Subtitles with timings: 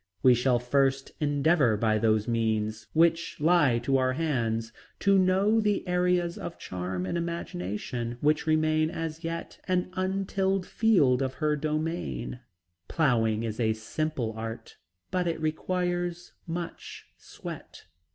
[0.23, 5.61] We shall first endeavor by those simple means which lie to our hands, to know
[5.61, 11.55] the areas of charm and imagination which remain as yet an untilled field of her
[11.55, 12.39] domain.
[12.87, 14.77] Plowing is a simple art,
[15.11, 17.85] but it requires much sweat.